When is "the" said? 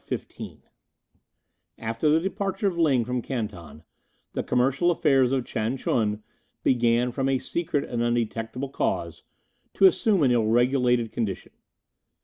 2.09-2.19, 4.33-4.41